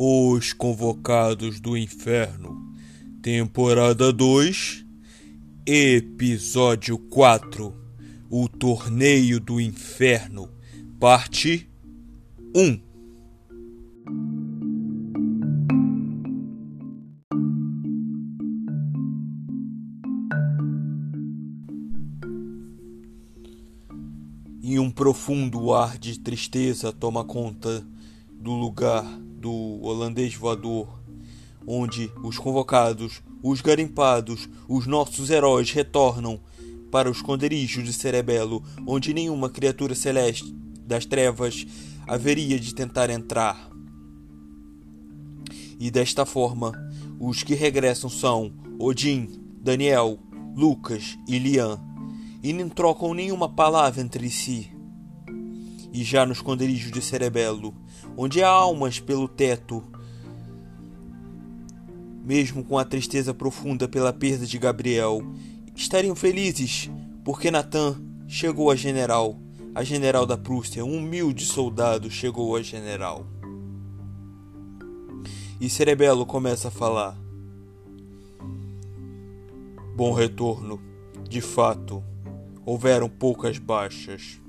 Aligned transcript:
Os 0.00 0.52
Convocados 0.52 1.58
do 1.58 1.76
Inferno, 1.76 2.72
temporada 3.20 4.12
2, 4.12 4.86
episódio 5.66 6.96
4: 6.96 7.74
O 8.30 8.48
Torneio 8.48 9.40
do 9.40 9.60
Inferno, 9.60 10.48
parte 11.00 11.68
1. 12.54 12.87
Profundo 25.08 25.72
ar 25.72 25.96
de 25.96 26.18
tristeza 26.18 26.92
toma 26.92 27.24
conta 27.24 27.82
do 28.30 28.52
lugar 28.52 29.02
do 29.40 29.80
holandês 29.80 30.34
voador, 30.34 31.00
onde 31.66 32.12
os 32.22 32.36
convocados, 32.36 33.22
os 33.42 33.62
garimpados, 33.62 34.50
os 34.68 34.86
nossos 34.86 35.30
heróis 35.30 35.70
retornam 35.70 36.38
para 36.90 37.08
o 37.08 37.12
esconderijo 37.12 37.82
de 37.82 37.90
Cerebelo, 37.90 38.62
onde 38.86 39.14
nenhuma 39.14 39.48
criatura 39.48 39.94
celeste 39.94 40.54
das 40.86 41.06
trevas 41.06 41.66
haveria 42.06 42.60
de 42.60 42.74
tentar 42.74 43.08
entrar. 43.08 43.70
E 45.80 45.90
desta 45.90 46.26
forma, 46.26 46.74
os 47.18 47.42
que 47.42 47.54
regressam 47.54 48.10
são 48.10 48.52
Odin, 48.78 49.40
Daniel, 49.58 50.18
Lucas 50.54 51.16
e 51.26 51.38
Lian, 51.38 51.80
e 52.42 52.52
nem 52.52 52.68
trocam 52.68 53.14
nenhuma 53.14 53.48
palavra 53.48 54.02
entre 54.02 54.28
si. 54.28 54.76
E 55.92 56.04
já 56.04 56.26
no 56.26 56.32
esconderijo 56.32 56.90
de 56.90 57.00
Cerebelo, 57.00 57.74
onde 58.16 58.42
há 58.42 58.48
almas 58.48 59.00
pelo 59.00 59.26
teto. 59.26 59.82
Mesmo 62.24 62.62
com 62.62 62.76
a 62.76 62.84
tristeza 62.84 63.32
profunda 63.32 63.88
pela 63.88 64.12
perda 64.12 64.44
de 64.44 64.58
Gabriel, 64.58 65.22
estariam 65.74 66.14
felizes 66.14 66.90
porque 67.24 67.50
Natan 67.50 68.00
chegou 68.26 68.70
a 68.70 68.76
general. 68.76 69.38
A 69.74 69.84
general 69.84 70.26
da 70.26 70.36
Prússia, 70.36 70.84
um 70.84 70.98
humilde 70.98 71.44
soldado, 71.44 72.10
chegou 72.10 72.56
a 72.56 72.62
general. 72.62 73.26
E 75.60 75.68
Cerebelo 75.68 76.24
começa 76.24 76.68
a 76.68 76.70
falar. 76.70 77.16
Bom 79.94 80.12
retorno. 80.12 80.80
De 81.28 81.40
fato, 81.40 82.02
houveram 82.64 83.08
poucas 83.08 83.58
baixas. 83.58 84.40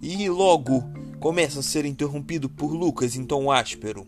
E 0.00 0.28
logo 0.28 0.84
começa 1.18 1.60
a 1.60 1.62
ser 1.62 1.84
interrompido 1.84 2.48
por 2.48 2.72
Lucas 2.72 3.16
em 3.16 3.24
tom 3.24 3.50
áspero. 3.50 4.06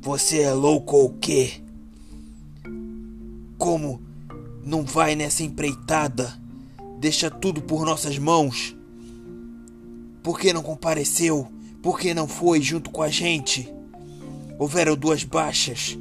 Você 0.00 0.42
é 0.42 0.52
louco 0.52 0.96
ou 0.96 1.10
quê? 1.14 1.60
Como 3.58 4.00
não 4.64 4.84
vai 4.84 5.14
nessa 5.14 5.42
empreitada? 5.42 6.40
Deixa 6.98 7.30
tudo 7.30 7.62
por 7.62 7.84
nossas 7.84 8.18
mãos. 8.18 8.76
Por 10.22 10.38
que 10.38 10.52
não 10.52 10.62
compareceu? 10.62 11.48
Por 11.82 11.98
que 11.98 12.14
não 12.14 12.28
foi 12.28 12.60
junto 12.60 12.90
com 12.90 13.02
a 13.02 13.08
gente? 13.08 13.72
Houveram 14.56 14.96
duas 14.96 15.24
baixas, 15.24 15.98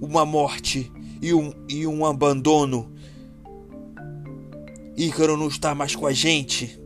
uma 0.00 0.24
morte 0.24 0.90
e 1.20 1.34
um, 1.34 1.52
e 1.68 1.84
um 1.84 2.06
abandono. 2.06 2.92
Ícaro 4.96 5.36
não 5.36 5.48
está 5.48 5.74
mais 5.74 5.94
com 5.94 6.06
a 6.06 6.12
gente. 6.12 6.80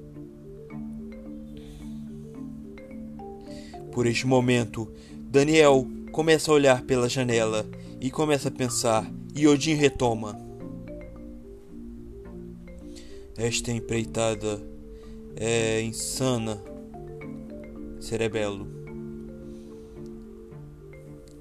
Por 3.92 4.04
este 4.06 4.26
momento, 4.26 4.90
Daniel 5.16 5.86
começa 6.10 6.50
a 6.50 6.54
olhar 6.54 6.82
pela 6.82 7.08
janela 7.08 7.64
e 8.00 8.10
começa 8.10 8.48
a 8.48 8.52
pensar, 8.52 9.08
e 9.34 9.46
Odin 9.46 9.74
retoma. 9.74 10.40
Esta 13.36 13.70
empreitada 13.70 14.60
é 15.36 15.80
insana, 15.80 16.60
Cerebelo. 18.00 18.66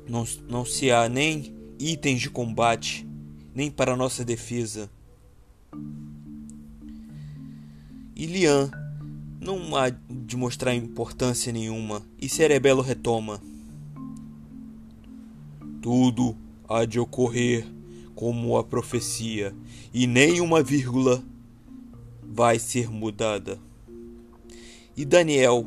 Não, 0.08 0.25
não 0.47 0.66
se 0.66 0.91
há 0.91 1.09
nem 1.09 1.56
itens 1.79 2.22
de 2.22 2.29
combate, 2.29 3.08
nem 3.56 3.72
para 3.72 3.96
nossa 3.96 4.24
defesa. 4.24 4.90
E 8.19 8.25
Lian 8.25 8.69
não 9.40 9.78
há 9.78 9.90
de 9.90 10.35
mostrar 10.35 10.75
importância 10.75 11.53
nenhuma, 11.53 12.06
e 12.22 12.28
Cerebelo 12.28 12.81
retoma. 12.81 13.41
Tudo 15.81 16.35
há 16.68 16.84
de 16.84 17.00
ocorrer 17.00 17.66
como 18.13 18.58
a 18.58 18.63
profecia, 18.66 19.56
e 19.94 20.06
nem 20.06 20.41
uma 20.41 20.62
vírgula 20.62 21.24
vai 22.22 22.59
ser 22.59 22.90
mudada. 22.90 23.58
E 24.97 25.06
Daniel 25.06 25.66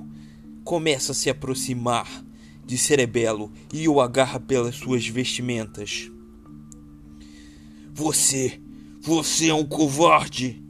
começa 0.62 1.12
a 1.12 1.14
se 1.14 1.30
aproximar 1.30 2.22
de 2.66 2.76
Cerebelo 2.76 3.50
e 3.72 3.88
o 3.88 3.98
agarra 3.98 4.38
pelas 4.38 4.76
suas 4.76 5.08
vestimentas. 5.08 6.10
Você, 7.94 8.60
você 9.00 9.48
é 9.48 9.54
um 9.54 9.64
covarde! 9.64 10.62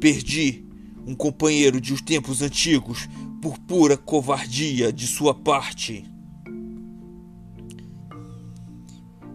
Perdi 0.00 0.65
um 1.06 1.14
companheiro 1.14 1.80
de 1.80 1.92
os 1.92 2.00
tempos 2.00 2.42
antigos 2.42 3.08
por 3.40 3.58
pura 3.60 3.96
covardia 3.96 4.92
de 4.92 5.06
sua 5.06 5.32
parte. 5.32 6.04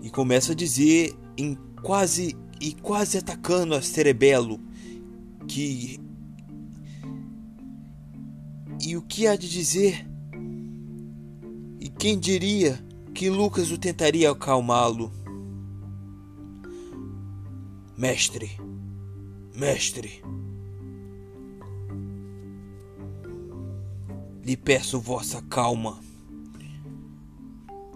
E 0.01 0.09
começa 0.09 0.51
a 0.51 0.55
dizer 0.55 1.15
em 1.37 1.57
quase 1.81 2.35
e 2.59 2.73
quase 2.73 3.17
atacando 3.17 3.73
a 3.73 3.81
Cerebelo 3.81 4.59
que 5.47 5.99
e 8.83 8.97
o 8.97 9.01
que 9.01 9.27
há 9.27 9.35
de 9.35 9.47
dizer? 9.47 10.07
E 11.79 11.87
quem 11.87 12.19
diria 12.19 12.83
que 13.13 13.29
Lucas 13.29 13.71
o 13.71 13.77
tentaria 13.77 14.31
acalmá-lo? 14.31 15.11
Mestre, 17.95 18.59
mestre, 19.55 20.23
peço 24.57 24.99
vossa 24.99 25.41
calma. 25.43 25.99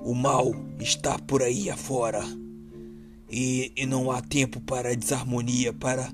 O 0.03 0.13
mal 0.13 0.53
está 0.79 1.17
por 1.17 1.41
aí 1.41 1.69
afora 1.69 2.23
e, 3.29 3.71
e 3.75 3.85
não 3.85 4.11
há 4.11 4.21
tempo 4.21 4.61
para 4.61 4.95
desarmonia, 4.95 5.73
para 5.73 6.11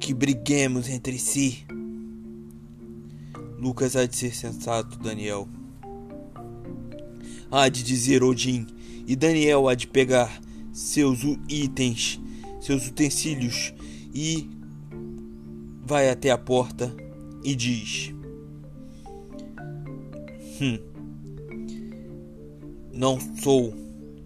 que 0.00 0.14
briguemos 0.14 0.88
entre 0.88 1.18
si. 1.18 1.66
Lucas 3.58 3.96
há 3.96 4.06
de 4.06 4.16
ser 4.16 4.34
sensato, 4.34 4.98
Daniel. 4.98 5.48
Há 7.50 7.68
de 7.68 7.82
dizer 7.82 8.22
Odin, 8.22 8.66
e 9.06 9.14
Daniel 9.14 9.68
há 9.68 9.74
de 9.74 9.86
pegar 9.86 10.40
seus 10.72 11.20
itens, 11.48 12.20
seus 12.60 12.86
utensílios 12.88 13.72
e 14.12 14.50
vai 15.84 16.10
até 16.10 16.30
a 16.30 16.38
porta 16.38 16.94
e 17.44 17.54
diz: 17.54 18.12
Hum. 20.60 20.78
Não 22.92 23.18
sou 23.42 23.74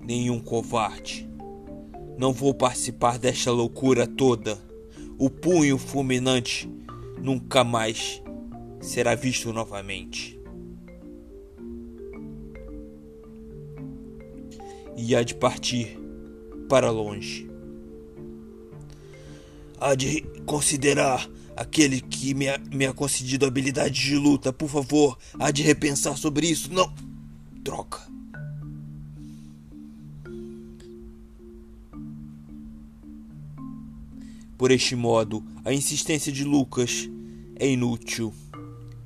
nenhum 0.00 0.38
covarde. 0.38 1.28
Não 2.16 2.32
vou 2.32 2.54
participar 2.54 3.18
desta 3.18 3.50
loucura 3.50 4.06
toda. 4.06 4.58
O 5.18 5.28
punho 5.28 5.76
fulminante 5.76 6.70
nunca 7.20 7.64
mais 7.64 8.22
será 8.80 9.14
visto 9.14 9.52
novamente. 9.52 10.38
E 14.96 15.16
há 15.16 15.22
de 15.22 15.34
partir 15.34 15.98
para 16.68 16.90
longe. 16.90 17.50
Há 19.80 19.94
de 19.94 20.20
considerar 20.46 21.28
Aquele 21.60 22.00
que 22.00 22.32
me, 22.32 22.46
me 22.72 22.86
ha 22.86 22.92
concedido 22.94 23.44
habilidade 23.44 23.92
de 23.92 24.16
luta, 24.16 24.50
por 24.50 24.70
favor, 24.70 25.18
há 25.38 25.50
de 25.50 25.62
repensar 25.62 26.16
sobre 26.16 26.48
isso. 26.48 26.72
Não. 26.72 26.90
Troca. 27.62 28.00
Por 34.56 34.70
este 34.70 34.96
modo, 34.96 35.44
a 35.62 35.70
insistência 35.70 36.32
de 36.32 36.44
Lucas 36.44 37.10
é 37.56 37.68
inútil. 37.68 38.32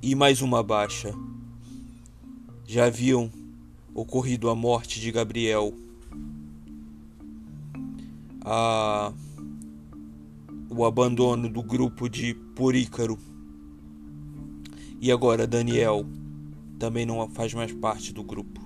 E 0.00 0.14
mais 0.14 0.40
uma 0.40 0.62
baixa. 0.62 1.12
Já 2.68 2.84
haviam 2.84 3.32
ocorrido 3.92 4.48
a 4.48 4.54
morte 4.54 5.00
de 5.00 5.10
Gabriel. 5.10 5.74
A 8.42 9.12
o 10.76 10.84
abandono 10.84 11.48
do 11.48 11.62
grupo 11.62 12.08
de 12.08 12.34
Porícaro. 12.34 13.16
E 15.00 15.12
agora 15.12 15.46
Daniel 15.46 16.04
também 16.78 17.06
não 17.06 17.28
faz 17.28 17.54
mais 17.54 17.72
parte 17.72 18.12
do 18.12 18.24
grupo. 18.24 18.60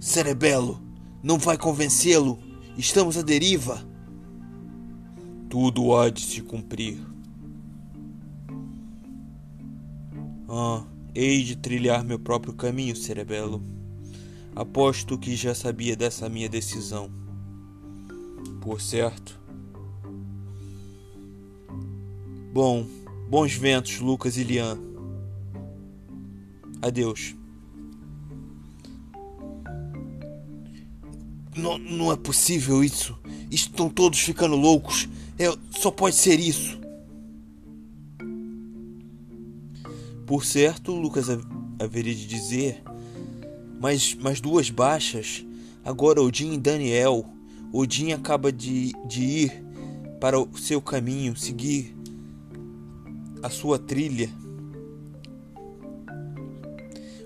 Cerebelo, 0.00 0.82
não 1.22 1.38
vai 1.38 1.56
convencê-lo. 1.56 2.38
Estamos 2.76 3.16
à 3.16 3.22
deriva. 3.22 3.86
Tudo 5.48 5.94
há 5.94 6.10
de 6.10 6.20
se 6.20 6.42
cumprir. 6.42 6.98
Ah, 10.48 10.84
hei 11.14 11.42
de 11.42 11.56
trilhar 11.56 12.04
meu 12.04 12.18
próprio 12.18 12.54
caminho, 12.54 12.96
Cerebelo. 12.96 13.75
Aposto 14.56 15.18
que 15.18 15.36
já 15.36 15.54
sabia 15.54 15.94
dessa 15.94 16.30
minha 16.30 16.48
decisão. 16.48 17.10
Por 18.62 18.80
certo. 18.80 19.38
Bom, 22.54 22.86
bons 23.28 23.52
ventos, 23.52 24.00
Lucas 24.00 24.38
e 24.38 24.42
Lian. 24.42 24.78
Adeus. 26.80 27.36
Não, 31.54 31.76
não 31.76 32.10
é 32.10 32.16
possível 32.16 32.82
isso. 32.82 33.14
Estão 33.50 33.90
todos 33.90 34.20
ficando 34.20 34.56
loucos. 34.56 35.06
É, 35.38 35.54
só 35.78 35.90
pode 35.90 36.16
ser 36.16 36.40
isso. 36.40 36.80
Por 40.26 40.46
certo, 40.46 40.94
Lucas 40.94 41.26
haveria 41.78 42.14
de 42.14 42.26
dizer, 42.26 42.82
mas, 43.80 44.14
mas 44.14 44.40
duas 44.40 44.70
baixas. 44.70 45.44
Agora 45.84 46.20
Odin 46.20 46.54
e 46.54 46.58
Daniel. 46.58 47.24
Odin 47.72 48.12
acaba 48.12 48.50
de, 48.50 48.92
de 49.06 49.22
ir 49.22 49.64
para 50.20 50.38
o 50.40 50.56
seu 50.56 50.80
caminho, 50.80 51.36
seguir 51.36 51.94
a 53.42 53.50
sua 53.50 53.78
trilha. 53.78 54.30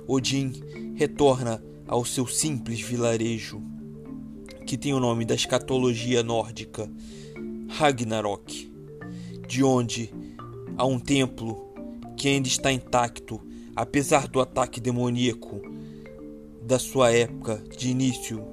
Odin 0.07 0.53
retorna 0.97 1.63
ao 1.87 2.05
seu 2.05 2.27
simples 2.27 2.81
vilarejo, 2.81 3.63
que 4.67 4.77
tem 4.77 4.93
o 4.93 5.01
nome 5.01 5.25
da 5.25 5.35
escatologia 5.35 6.23
nórdica, 6.23 6.91
Ragnarok, 7.69 8.73
de 9.47 9.63
onde 9.63 10.13
há 10.77 10.85
um 10.85 10.99
templo 10.99 11.73
que 12.17 12.29
ainda 12.29 12.49
está 12.49 12.73
intacto, 12.73 13.41
apesar 13.75 14.27
do 14.27 14.41
ataque 14.41 14.81
demoníaco 14.81 15.61
da 16.71 16.79
sua 16.79 17.11
época 17.11 17.61
de 17.77 17.89
início 17.89 18.47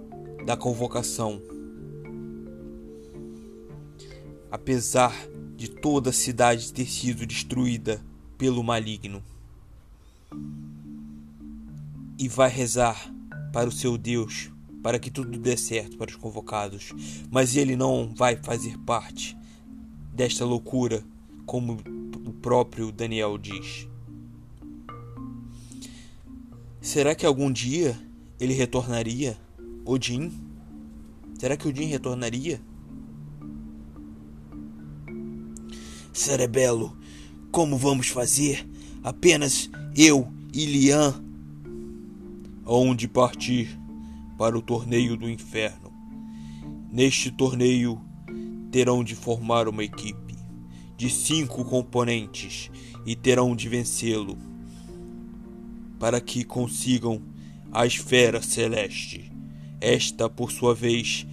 da 0.44 0.58
convocação. 0.58 1.40
Apesar 4.50 5.14
de 5.56 5.70
toda 5.70 6.10
a 6.10 6.14
cidade 6.14 6.74
ter 6.74 6.88
sido 6.88 7.28
destruída 7.28 8.04
pelo 8.36 8.64
maligno. 8.64 9.22
E 12.18 12.28
vai 12.28 12.50
rezar 12.50 13.14
para 13.54 13.70
o 13.70 13.72
seu 13.72 14.00
Deus 14.00 14.50
para 14.82 14.98
que 14.98 15.12
tudo 15.12 15.38
dê 15.38 15.56
certo 15.56 15.96
para 15.96 16.10
os 16.10 16.16
convocados, 16.16 16.94
mas 17.30 17.56
ele 17.56 17.76
não 17.76 18.16
vai 18.16 18.36
fazer 18.36 18.80
parte 18.80 19.38
desta 20.12 20.44
loucura 20.44 21.04
como 21.46 21.78
o 22.26 22.34
próprio 22.34 22.92
Daniel 22.92 23.38
diz. 23.38 23.88
Será 26.82 27.14
que 27.14 27.26
algum 27.26 27.52
dia 27.52 28.07
ele 28.40 28.54
retornaria? 28.54 29.38
Odin? 29.86 30.32
Será 31.40 31.56
que 31.56 31.68
Odin 31.68 31.86
retornaria? 31.86 32.62
Cerebelo, 36.14 36.98
como 37.52 37.78
vamos 37.78 38.08
fazer? 38.08 38.68
Apenas 39.04 39.70
eu 39.96 40.28
e 40.54 40.66
Lian. 40.66 41.24
Aonde 42.66 43.08
partir 43.08 43.80
para 44.38 44.58
o 44.58 44.62
torneio 44.62 45.16
do 45.16 45.30
inferno. 45.30 45.92
Neste 46.92 47.32
torneio 47.32 48.02
terão 48.72 49.04
de 49.04 49.16
formar 49.16 49.68
uma 49.68 49.84
equipe 49.84 50.36
de 50.98 51.10
cinco 51.10 51.64
componentes 51.64 52.72
e 53.06 53.16
terão 53.16 53.56
de 53.56 53.70
vencê-lo 53.70 54.38
para 56.00 56.20
que 56.20 56.44
consigam 56.44 57.22
a 57.72 57.86
esfera 57.86 58.42
celeste. 58.42 59.32
Esta, 59.80 60.30
por 60.30 60.52
sua 60.52 60.74
vez, 60.74 61.26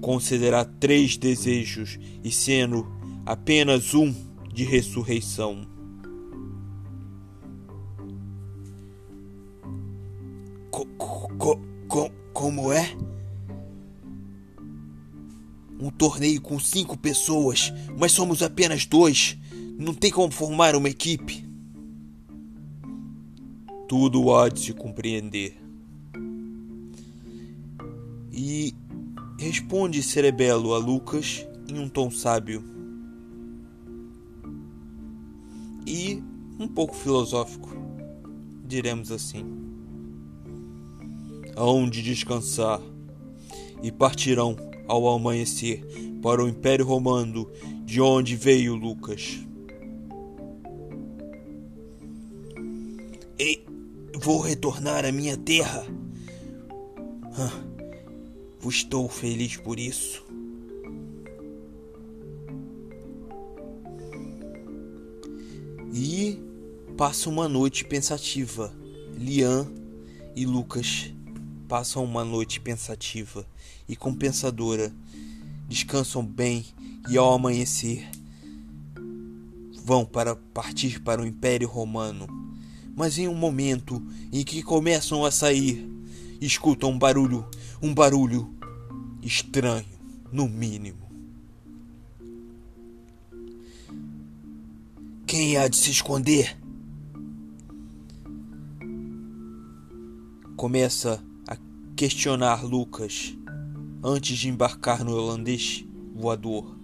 concederá 0.00 0.64
três 0.64 1.16
desejos 1.16 1.98
e 2.24 2.30
sendo 2.30 2.86
apenas 3.26 3.94
um 3.94 4.14
de 4.52 4.64
ressurreição. 4.64 5.66
Co 10.70 10.86
co 10.96 11.60
co 11.88 12.10
como 12.32 12.72
é? 12.72 12.96
Um 15.78 15.90
torneio 15.90 16.40
com 16.40 16.58
cinco 16.58 16.98
pessoas, 16.98 17.72
mas 17.98 18.12
somos 18.12 18.42
apenas 18.42 18.84
dois. 18.86 19.36
Não 19.78 19.94
tem 19.94 20.10
como 20.10 20.30
formar 20.30 20.76
uma 20.76 20.88
equipe. 20.88 21.48
Tudo 23.88 24.34
há 24.34 24.48
de 24.48 24.60
se 24.60 24.72
compreender. 24.74 25.56
E 28.42 28.74
responde 29.38 30.02
Cerebelo 30.02 30.72
a 30.72 30.78
Lucas 30.78 31.46
em 31.68 31.78
um 31.78 31.90
tom 31.90 32.10
sábio 32.10 32.64
e 35.86 36.22
um 36.58 36.66
pouco 36.66 36.96
filosófico, 36.96 37.68
diremos 38.64 39.12
assim. 39.12 39.44
Aonde 41.54 42.02
descansar 42.02 42.80
e 43.82 43.92
partirão 43.92 44.56
ao 44.88 45.06
amanhecer 45.10 45.84
para 46.22 46.42
o 46.42 46.48
Império 46.48 46.86
Romano, 46.86 47.46
de 47.84 48.00
onde 48.00 48.36
veio 48.36 48.74
Lucas. 48.74 49.38
E 53.38 53.62
vou 54.18 54.40
retornar 54.40 55.04
à 55.04 55.12
minha 55.12 55.36
terra. 55.36 55.84
Ah, 57.38 57.69
estou 58.68 59.08
feliz 59.08 59.56
por 59.56 59.78
isso. 59.78 60.24
E 65.92 66.38
passa 66.96 67.28
uma 67.28 67.48
noite 67.48 67.84
pensativa. 67.84 68.72
Lian 69.16 69.66
e 70.36 70.44
Lucas 70.44 71.12
passam 71.68 72.04
uma 72.04 72.24
noite 72.24 72.60
pensativa 72.60 73.46
e 73.88 73.94
compensadora, 73.94 74.92
descansam 75.68 76.24
bem 76.24 76.64
e 77.08 77.16
ao 77.16 77.32
amanhecer 77.32 78.08
vão 79.90 80.04
para 80.04 80.36
partir 80.36 81.00
para 81.00 81.20
o 81.20 81.26
Império 81.26 81.66
Romano. 81.66 82.28
Mas 82.94 83.18
em 83.18 83.26
um 83.26 83.34
momento 83.34 84.00
em 84.32 84.44
que 84.44 84.62
começam 84.62 85.24
a 85.24 85.32
sair, 85.32 85.84
escutam 86.40 86.90
um 86.90 86.98
barulho, 86.98 87.46
um 87.82 87.92
barulho 87.92 88.54
estranho, 89.22 89.98
no 90.32 90.48
mínimo. 90.48 91.10
Quem 95.26 95.56
há 95.56 95.68
de 95.68 95.76
se 95.76 95.90
esconder? 95.90 96.58
Começa 100.56 101.22
questionar 102.00 102.64
Lucas 102.64 103.36
antes 104.02 104.38
de 104.38 104.48
embarcar 104.48 105.04
no 105.04 105.12
holandês 105.12 105.84
voador. 106.14 106.74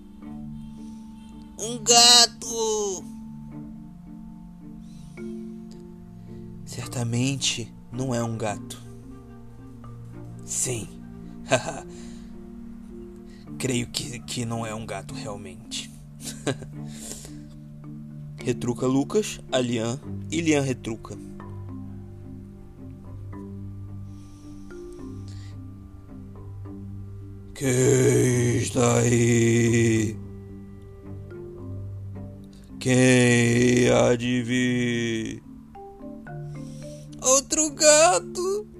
Um 1.58 1.82
gato! 1.82 3.02
Certamente 6.66 7.72
não 7.90 8.14
é 8.14 8.22
um 8.22 8.36
gato. 8.36 8.85
Sim. 10.46 10.88
Creio 13.58 13.88
que, 13.88 14.20
que 14.20 14.44
não 14.44 14.64
é 14.64 14.72
um 14.72 14.86
gato 14.86 15.12
realmente. 15.12 15.90
retruca 18.38 18.86
Lucas, 18.86 19.40
a 19.50 19.58
Lian 19.58 19.98
e 20.30 20.40
Lian 20.40 20.62
retruca. 20.62 21.18
Quem 27.54 28.58
está 28.58 28.98
aí? 28.98 30.16
Quem 32.78 33.90
há 33.90 34.14
de 34.14 34.42
vir? 34.42 35.42
Outro 37.20 37.68
gato! 37.70 38.75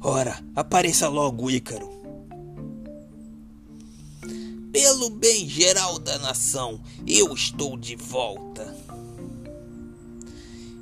Ora, 0.00 0.42
apareça 0.54 1.08
logo, 1.08 1.50
Ícaro. 1.50 1.88
Pelo 4.72 5.10
bem 5.10 5.48
geral 5.48 5.98
da 5.98 6.18
nação, 6.18 6.80
eu 7.04 7.34
estou 7.34 7.76
de 7.76 7.96
volta. 7.96 8.76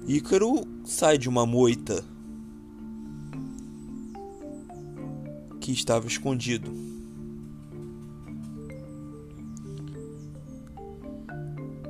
Ícaro 0.06 0.66
sai 0.85 1.16
de 1.16 1.28
uma 1.30 1.46
moita 1.46 2.04
que 5.61 5.73
estava 5.73 6.06
escondido. 6.06 6.70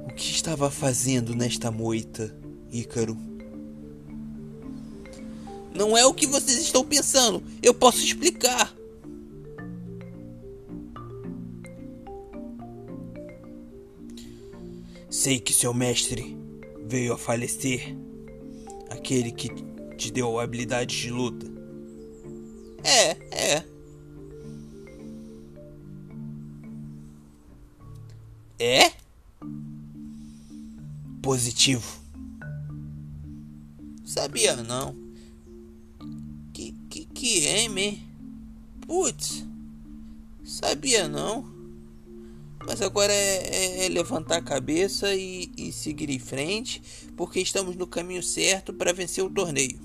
O 0.09 0.15
que 0.15 0.31
estava 0.31 0.71
fazendo 0.71 1.35
nesta 1.35 1.73
moita, 1.73 2.35
Ícaro? 2.71 3.36
Não 5.77 5.97
é 5.97 6.07
o 6.07 6.15
que 6.15 6.27
vocês 6.27 6.59
estão 6.59 6.85
pensando. 6.85 7.43
Eu 7.63 7.75
posso 7.75 7.99
explicar. 7.99 8.75
Sei 15.11 15.39
que 15.39 15.53
seu 15.53 15.73
mestre 15.75 16.37
veio 16.87 17.13
a 17.13 17.19
falecer. 17.19 17.97
Aquele 18.91 19.31
que 19.31 19.51
te 19.97 20.11
deu 20.11 20.39
habilidades 20.39 20.97
de 20.97 21.11
luta. 21.11 21.47
É, 22.83 23.11
é. 23.31 23.65
É? 28.59 28.93
Positivo. 31.23 32.01
Sabia 34.05 34.57
não. 34.57 35.06
É, 37.47 37.69
me? 37.69 38.03
Putz. 38.87 39.45
Sabia 40.45 41.09
não. 41.09 41.45
Mas 42.65 42.81
agora 42.83 43.13
é, 43.13 43.83
é, 43.83 43.87
é 43.87 43.89
levantar 43.89 44.39
a 44.39 44.43
cabeça 44.43 45.15
e, 45.15 45.51
e 45.57 45.73
seguir 45.73 46.11
em 46.11 46.19
frente, 46.19 46.83
porque 47.17 47.41
estamos 47.41 47.77
no 47.77 47.87
caminho 47.87 48.23
certo 48.23 48.73
para 48.73 48.93
vencer 48.93 49.25
o 49.25 49.31
torneio. 49.31 49.79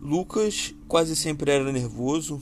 Lucas 0.00 0.72
quase 0.86 1.16
sempre 1.16 1.50
era 1.50 1.72
nervoso, 1.72 2.40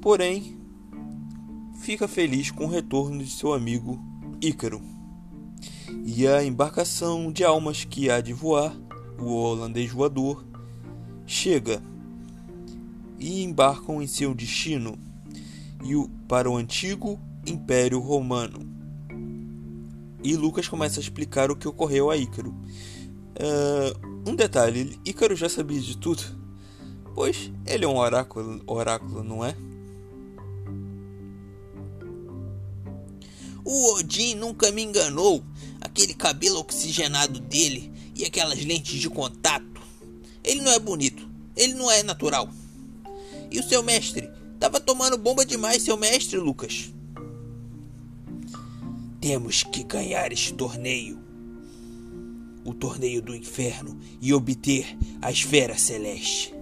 porém 0.00 0.56
fica 1.80 2.08
feliz 2.08 2.50
com 2.50 2.64
o 2.64 2.70
retorno 2.70 3.22
de 3.22 3.30
seu 3.30 3.54
amigo 3.54 3.98
Ícaro. 4.42 4.95
E 6.04 6.26
a 6.26 6.42
embarcação 6.42 7.30
de 7.30 7.44
almas 7.44 7.84
que 7.84 8.10
há 8.10 8.20
de 8.20 8.32
voar, 8.32 8.76
o 9.18 9.32
holandês 9.32 9.90
voador, 9.90 10.44
chega 11.26 11.82
e 13.18 13.42
embarcam 13.42 14.02
em 14.02 14.06
seu 14.06 14.34
destino 14.34 14.98
e 15.84 15.96
o, 15.96 16.08
para 16.28 16.50
o 16.50 16.56
antigo 16.56 17.20
Império 17.46 18.00
Romano. 18.00 18.60
E 20.22 20.34
Lucas 20.36 20.68
começa 20.68 20.98
a 20.98 21.02
explicar 21.02 21.50
o 21.50 21.56
que 21.56 21.68
ocorreu 21.68 22.10
a 22.10 22.16
Ícaro. 22.16 22.50
Uh, 22.50 24.30
um 24.30 24.34
detalhe: 24.34 24.98
Ícaro 25.04 25.36
já 25.36 25.48
sabia 25.48 25.80
de 25.80 25.96
tudo, 25.96 26.22
pois 27.14 27.52
ele 27.64 27.84
é 27.84 27.88
um 27.88 27.96
oráculo, 27.96 28.60
oráculo, 28.66 29.22
não 29.22 29.44
é? 29.44 29.54
O 33.64 33.94
Odin 33.94 34.34
nunca 34.36 34.70
me 34.70 34.82
enganou. 34.82 35.44
Cabelo 36.18 36.58
oxigenado 36.58 37.40
dele 37.40 37.92
e 38.14 38.24
aquelas 38.24 38.64
lentes 38.64 39.00
de 39.00 39.08
contato 39.08 39.76
ele 40.46 40.60
não 40.62 40.70
é 40.70 40.78
bonito. 40.78 41.28
Ele 41.56 41.74
não 41.74 41.90
é 41.90 42.04
natural. 42.04 42.48
E 43.50 43.58
o 43.58 43.62
seu 43.64 43.82
mestre? 43.82 44.30
Tava 44.60 44.78
tomando 44.78 45.18
bomba 45.18 45.44
demais, 45.44 45.82
seu 45.82 45.96
mestre, 45.96 46.38
Lucas. 46.38 46.92
Temos 49.20 49.64
que 49.64 49.82
ganhar 49.82 50.32
este 50.32 50.54
torneio. 50.54 51.18
O 52.64 52.72
torneio 52.72 53.20
do 53.20 53.34
inferno 53.34 53.98
e 54.20 54.32
obter 54.32 54.96
a 55.20 55.32
esfera 55.32 55.76
celeste. 55.76 56.54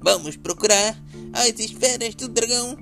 Vamos 0.00 0.36
procurar 0.36 0.96
as 1.32 1.58
esferas 1.58 2.14
do 2.14 2.28
dragão. 2.28 2.78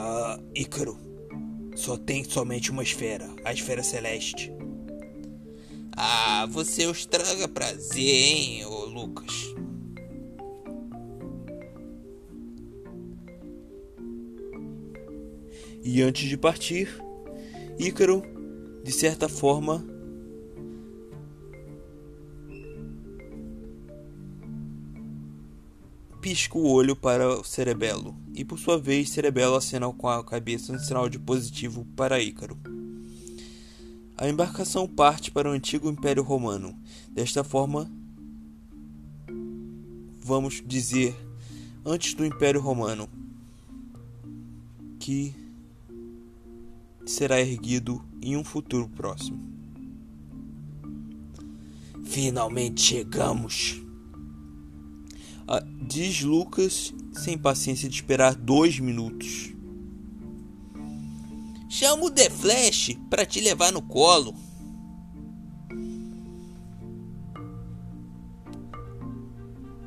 Ah, 0.00 0.38
Ícaro. 0.54 0.96
Só 1.74 1.96
tem 1.96 2.22
somente 2.22 2.70
uma 2.70 2.84
esfera, 2.84 3.28
a 3.44 3.52
esfera 3.52 3.82
celeste. 3.82 4.52
Ah, 5.96 6.46
você 6.48 6.86
os 6.86 7.04
traga 7.04 7.48
prazer, 7.48 8.04
hein, 8.04 8.64
ô 8.64 8.84
Lucas? 8.84 9.34
E 15.82 16.00
antes 16.00 16.28
de 16.28 16.36
partir, 16.36 16.88
Ícaro, 17.76 18.22
de 18.84 18.92
certa 18.92 19.28
forma, 19.28 19.84
pisca 26.20 26.56
o 26.56 26.70
olho 26.70 26.94
para 26.94 27.40
o 27.40 27.42
Cerebelo, 27.42 28.14
e 28.38 28.44
por 28.44 28.56
sua 28.56 28.78
vez 28.78 29.10
Cerebelo 29.10 29.56
acena 29.56 29.92
com 29.92 30.06
a 30.08 30.22
cabeça 30.22 30.72
um 30.72 30.78
sinal 30.78 31.08
de 31.08 31.18
positivo 31.18 31.84
para 31.96 32.22
Ícaro. 32.22 32.56
A 34.16 34.28
embarcação 34.28 34.86
parte 34.86 35.32
para 35.32 35.50
o 35.50 35.52
antigo 35.52 35.90
Império 35.90 36.22
Romano. 36.22 36.78
Desta 37.10 37.42
forma, 37.42 37.90
vamos 40.20 40.62
dizer, 40.64 41.16
antes 41.84 42.14
do 42.14 42.24
Império 42.24 42.60
Romano, 42.60 43.08
que 45.00 45.34
será 47.04 47.40
erguido 47.40 48.04
em 48.22 48.36
um 48.36 48.44
futuro 48.44 48.88
próximo. 48.88 49.40
Finalmente 52.04 52.82
chegamos. 52.82 53.87
Ah, 55.50 55.64
diz 55.80 56.20
Lucas, 56.20 56.92
sem 57.14 57.38
paciência 57.38 57.88
de 57.88 57.94
esperar 57.94 58.34
dois 58.34 58.78
minutos. 58.78 59.54
Chama 61.70 62.04
o 62.04 62.10
The 62.10 62.28
Flash 62.28 62.98
para 63.08 63.24
te 63.24 63.40
levar 63.40 63.72
no 63.72 63.80
colo. 63.80 64.34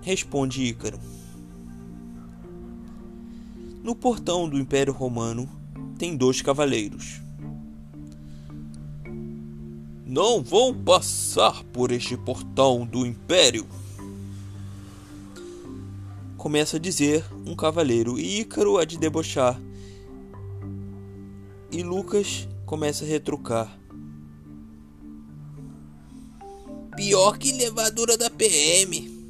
Responde 0.01 0.63
Ícaro. 0.63 0.99
No 3.83 3.93
portão 3.95 4.49
do 4.49 4.57
Império 4.57 4.93
Romano 4.93 5.47
tem 5.99 6.17
dois 6.17 6.41
cavaleiros. 6.41 7.21
Não 10.07 10.41
vão 10.41 10.73
passar 10.73 11.63
por 11.65 11.91
este 11.91 12.17
portão 12.17 12.83
do 12.83 13.05
Império. 13.05 13.67
Começa 16.41 16.77
a 16.77 16.79
dizer 16.79 17.23
um 17.45 17.55
cavaleiro 17.55 18.17
e 18.17 18.39
Ícaro 18.39 18.79
a 18.79 18.83
de 18.83 18.97
debochar 18.97 19.61
e 21.71 21.83
Lucas 21.83 22.49
começa 22.65 23.05
a 23.05 23.07
retrucar. 23.07 23.79
Pior 26.95 27.37
que 27.37 27.53
levadura 27.53 28.17
da 28.17 28.27
PM. 28.27 29.29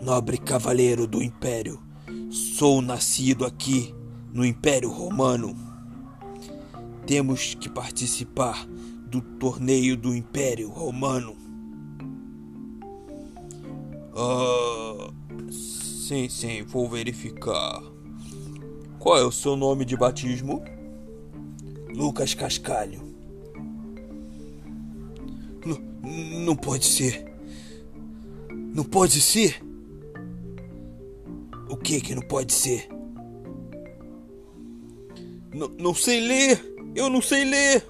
Nobre 0.00 0.38
cavaleiro 0.38 1.04
do 1.04 1.20
Império, 1.20 1.82
sou 2.30 2.80
nascido 2.80 3.44
aqui 3.44 3.92
no 4.32 4.44
Império 4.44 4.88
Romano. 4.88 5.56
Temos 7.04 7.56
que 7.56 7.68
participar 7.68 8.64
do 9.08 9.20
torneio 9.20 9.96
do 9.96 10.14
Império 10.14 10.68
Romano. 10.70 11.41
Ah, 14.14 15.10
sim, 15.50 16.28
sim, 16.28 16.62
vou 16.62 16.88
verificar. 16.88 17.82
Qual 18.98 19.18
é 19.18 19.24
o 19.24 19.32
seu 19.32 19.56
nome 19.56 19.84
de 19.84 19.96
batismo? 19.96 20.62
Lucas 21.94 22.34
Cascalho. 22.34 23.02
N 25.64 26.44
não 26.44 26.54
pode 26.54 26.84
ser. 26.84 27.24
Não 28.50 28.84
pode 28.84 29.20
ser. 29.20 29.62
O 31.68 31.76
que 31.76 32.00
que 32.00 32.14
não 32.14 32.22
pode 32.22 32.52
ser? 32.52 32.88
N 35.52 35.68
não 35.78 35.94
sei 35.94 36.20
ler. 36.20 36.74
Eu 36.94 37.08
não 37.08 37.22
sei 37.22 37.44
ler. 37.44 37.86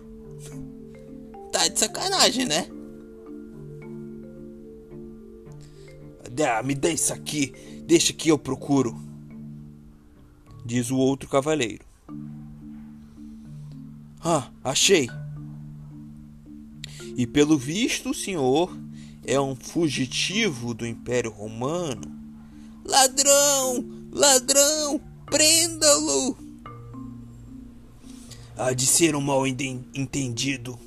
Tá 1.50 1.66
de 1.68 1.78
sacanagem, 1.78 2.46
né? 2.46 2.66
Ah, 6.40 6.62
me 6.62 6.74
dá 6.74 6.90
isso 6.90 7.12
aqui. 7.12 7.52
Deixa 7.84 8.12
que 8.12 8.28
eu 8.28 8.38
procuro, 8.38 8.96
diz 10.64 10.90
o 10.90 10.96
outro 10.96 11.28
cavaleiro. 11.28 11.84
Ah, 14.24 14.50
achei. 14.62 15.08
E 17.16 17.26
pelo 17.26 17.58
visto, 17.58 18.10
o 18.10 18.14
senhor 18.14 18.74
é 19.26 19.40
um 19.40 19.54
fugitivo 19.54 20.72
do 20.72 20.86
Império 20.86 21.30
Romano. 21.30 22.10
Ladrão! 22.84 23.84
Ladrão! 24.10 25.00
Prenda-lo! 25.26 26.36
Há 28.56 28.72
de 28.72 28.86
ser 28.86 29.16
um 29.16 29.20
mal 29.20 29.46
entendido. 29.46 30.78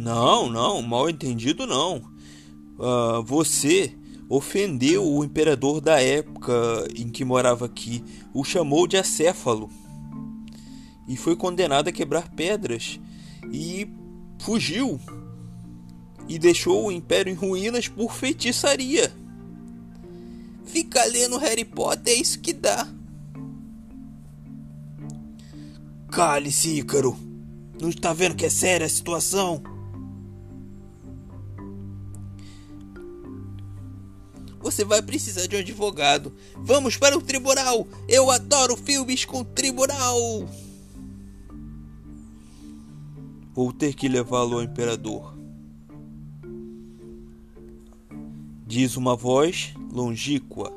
Não, 0.00 0.48
não, 0.48 0.80
mal 0.80 1.10
entendido 1.10 1.66
não. 1.66 1.98
Uh, 2.78 3.22
você 3.22 3.94
ofendeu 4.30 5.06
o 5.06 5.22
imperador 5.22 5.78
da 5.78 6.00
época 6.00 6.88
em 6.96 7.10
que 7.10 7.22
morava 7.22 7.66
aqui, 7.66 8.02
o 8.32 8.42
chamou 8.42 8.86
de 8.86 8.96
acéfalo 8.96 9.68
e 11.06 11.18
foi 11.18 11.36
condenado 11.36 11.88
a 11.88 11.92
quebrar 11.92 12.30
pedras 12.30 12.98
e 13.52 13.86
fugiu 14.38 14.98
e 16.26 16.38
deixou 16.38 16.86
o 16.86 16.92
império 16.92 17.30
em 17.30 17.36
ruínas 17.36 17.86
por 17.86 18.14
feitiçaria. 18.14 19.12
Fica 20.64 21.04
lendo 21.04 21.36
Harry 21.36 21.64
Potter 21.66 22.14
é 22.14 22.16
isso 22.16 22.40
que 22.40 22.54
dá. 22.54 22.88
Cale-se, 26.10 26.78
Ícaro. 26.78 27.18
Não 27.78 27.90
está 27.90 28.14
vendo 28.14 28.34
que 28.34 28.46
é 28.46 28.50
séria 28.50 28.86
a 28.86 28.90
situação? 28.90 29.62
Você 34.70 34.84
vai 34.84 35.02
precisar 35.02 35.48
de 35.48 35.56
um 35.56 35.58
advogado. 35.58 36.32
Vamos 36.54 36.96
para 36.96 37.18
o 37.18 37.20
tribunal! 37.20 37.88
Eu 38.08 38.30
adoro 38.30 38.76
filmes 38.76 39.24
com 39.24 39.42
tribunal! 39.42 40.48
Vou 43.52 43.72
ter 43.72 43.94
que 43.94 44.08
levá-lo 44.08 44.58
ao 44.58 44.62
imperador. 44.62 45.36
Diz 48.64 48.96
uma 48.96 49.16
voz 49.16 49.74
longínqua. 49.92 50.72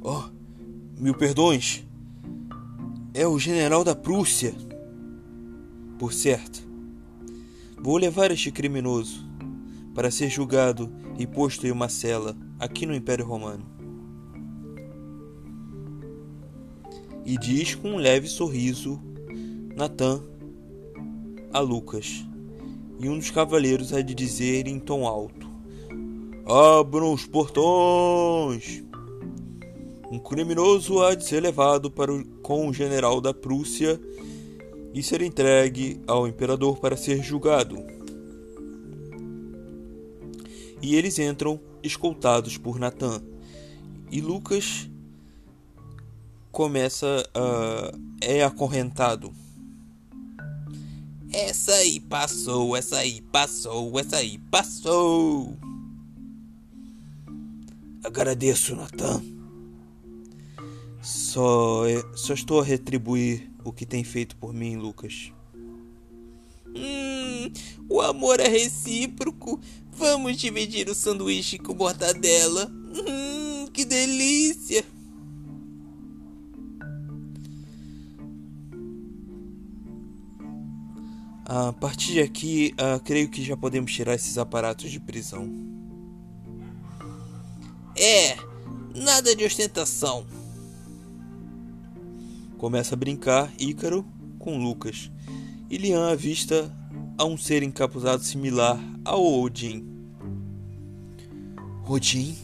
Oh, 0.00 0.22
mil 0.98 1.14
perdões. 1.14 1.84
É 3.12 3.28
o 3.28 3.38
general 3.38 3.84
da 3.84 3.94
Prússia. 3.94 4.54
Por 5.98 6.10
certo, 6.14 6.66
vou 7.76 7.98
levar 7.98 8.30
este 8.30 8.50
criminoso 8.50 9.30
para 9.94 10.10
ser 10.10 10.30
julgado 10.30 11.01
e 11.18 11.26
posto 11.26 11.66
em 11.66 11.70
uma 11.70 11.88
cela 11.88 12.36
aqui 12.58 12.86
no 12.86 12.94
Império 12.94 13.26
Romano. 13.26 13.64
E 17.24 17.36
diz 17.38 17.74
com 17.74 17.92
um 17.92 17.96
leve 17.96 18.26
sorriso 18.26 19.00
Natan 19.76 20.22
a 21.52 21.60
Lucas, 21.60 22.26
e 22.98 23.08
um 23.08 23.18
dos 23.18 23.30
cavaleiros 23.30 23.92
há 23.92 24.00
de 24.00 24.14
dizer 24.14 24.66
em 24.66 24.78
tom 24.78 25.06
alto: 25.06 25.48
Abram 26.46 27.12
os 27.12 27.26
portões! 27.26 28.82
Um 30.10 30.18
criminoso 30.18 31.02
há 31.02 31.14
de 31.14 31.24
ser 31.24 31.40
levado 31.40 31.90
para 31.90 32.12
o, 32.12 32.24
com 32.42 32.68
o 32.68 32.72
general 32.72 33.20
da 33.20 33.32
Prússia 33.32 33.98
e 34.92 35.02
ser 35.02 35.22
entregue 35.22 36.02
ao 36.06 36.28
imperador 36.28 36.78
para 36.78 36.98
ser 36.98 37.22
julgado 37.22 38.01
e 40.82 40.96
eles 40.96 41.18
entram 41.18 41.60
escoltados 41.82 42.58
por 42.58 42.78
Natan. 42.78 43.22
E 44.10 44.20
Lucas 44.20 44.90
começa 46.50 47.22
a. 47.34 47.92
é 48.20 48.44
acorrentado. 48.44 49.32
Essa 51.32 51.72
aí 51.72 51.98
passou, 51.98 52.76
essa 52.76 52.98
aí 52.98 53.22
passou, 53.22 53.98
essa 53.98 54.16
aí 54.16 54.36
passou. 54.50 55.56
Agradeço, 58.04 58.76
Natan. 58.76 59.22
Só, 61.00 61.84
só 62.14 62.34
estou 62.34 62.60
a 62.60 62.64
retribuir 62.64 63.50
o 63.64 63.72
que 63.72 63.86
tem 63.86 64.04
feito 64.04 64.36
por 64.36 64.52
mim, 64.52 64.76
Lucas. 64.76 65.32
Hum, 66.74 67.52
o 67.88 68.00
amor 68.00 68.40
é 68.40 68.48
recíproco. 68.48 69.60
Vamos 69.92 70.36
dividir 70.36 70.88
o 70.88 70.94
sanduíche 70.94 71.58
com 71.58 71.74
mortadela. 71.74 72.70
Hum, 72.70 73.66
que 73.72 73.84
delícia! 73.84 74.84
A 81.44 81.72
partir 81.72 82.12
de 82.12 82.20
aqui, 82.20 82.74
uh, 82.80 82.98
creio 83.00 83.28
que 83.28 83.44
já 83.44 83.56
podemos 83.56 83.92
tirar 83.92 84.14
esses 84.14 84.38
aparatos 84.38 84.90
de 84.90 84.98
prisão. 84.98 85.50
É, 87.94 88.36
nada 88.94 89.36
de 89.36 89.44
ostentação. 89.44 90.24
Começa 92.56 92.94
a 92.94 92.96
brincar 92.96 93.52
Ícaro 93.58 94.02
com 94.38 94.56
Lucas. 94.56 95.10
E 95.72 95.78
Lian 95.78 96.06
avista 96.06 96.70
a 97.16 97.24
um 97.24 97.38
ser 97.38 97.62
encapuzado 97.62 98.22
similar 98.22 98.78
ao 99.06 99.24
Odin. 99.40 99.82
Odin? 101.88 102.36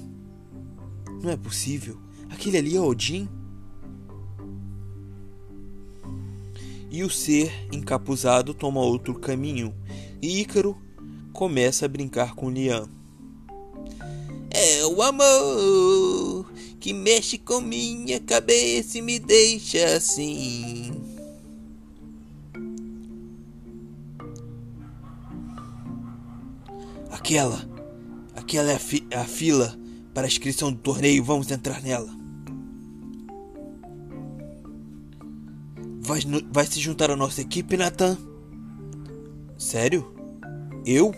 Não 1.22 1.28
é 1.28 1.36
possível. 1.36 1.98
Aquele 2.30 2.56
ali 2.56 2.74
é 2.74 2.80
Odin? 2.80 3.28
E 6.90 7.04
o 7.04 7.10
ser 7.10 7.52
encapuzado 7.70 8.54
toma 8.54 8.80
outro 8.80 9.12
caminho, 9.18 9.74
e 10.22 10.40
Ícaro 10.40 10.74
começa 11.30 11.84
a 11.84 11.88
brincar 11.88 12.34
com 12.34 12.48
Lian. 12.48 12.88
É 14.50 14.86
o 14.86 15.02
amor 15.02 16.50
que 16.80 16.94
mexe 16.94 17.36
com 17.36 17.60
minha 17.60 18.20
cabeça 18.20 18.96
e 18.96 19.02
me 19.02 19.18
deixa 19.18 19.84
assim. 19.96 21.07
Aquela. 27.18 27.68
Aquela 28.36 28.70
é 28.70 28.76
a, 28.76 28.78
fi 28.78 29.04
a 29.12 29.24
fila 29.24 29.76
para 30.14 30.22
a 30.22 30.28
inscrição 30.28 30.70
do 30.70 30.78
torneio. 30.78 31.24
Vamos 31.24 31.50
entrar 31.50 31.82
nela. 31.82 32.08
Vai, 36.00 36.20
vai 36.50 36.64
se 36.64 36.80
juntar 36.80 37.10
à 37.10 37.16
nossa 37.16 37.40
equipe, 37.40 37.76
Nathan? 37.76 38.16
Sério? 39.58 40.14
Eu? 40.86 41.12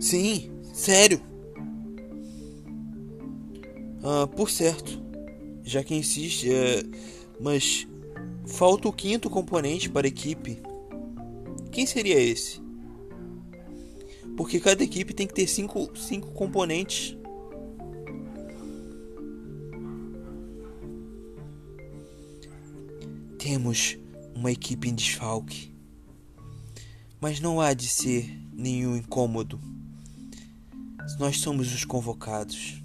Sim, 0.00 0.50
sério. 0.72 1.20
Ah, 4.02 4.26
por 4.26 4.50
certo. 4.50 5.00
Já 5.62 5.84
que 5.84 5.94
insiste, 5.94 6.50
é... 6.50 6.82
mas 7.38 7.86
falta 8.46 8.88
o 8.88 8.92
quinto 8.92 9.28
componente 9.28 9.88
para 9.88 10.06
a 10.06 10.08
equipe. 10.08 10.60
Quem 11.70 11.86
seria 11.86 12.18
esse? 12.18 12.61
Porque 14.36 14.60
cada 14.60 14.82
equipe 14.82 15.12
tem 15.12 15.26
que 15.26 15.34
ter 15.34 15.46
cinco, 15.46 15.90
cinco 15.96 16.32
componentes. 16.32 17.16
Temos 23.38 23.98
uma 24.34 24.50
equipe 24.50 24.88
em 24.88 24.94
desfalque. 24.94 25.72
Mas 27.20 27.40
não 27.40 27.60
há 27.60 27.74
de 27.74 27.88
ser 27.88 28.28
nenhum 28.52 28.96
incômodo. 28.96 29.60
Nós 31.18 31.38
somos 31.38 31.72
os 31.72 31.84
convocados. 31.84 32.82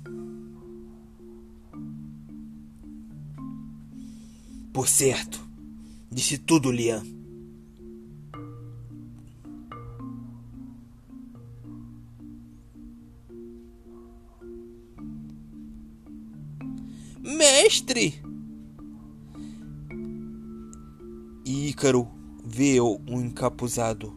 Por 4.74 4.88
certo, 4.88 5.44
disse 6.12 6.38
tudo, 6.38 6.72
Liam. 6.72 7.04
Mestre! 17.68 18.14
E 21.46 21.68
Ícaro 21.68 22.08
vê 22.46 22.80
um 22.80 23.20
encapuzado. 23.20 24.16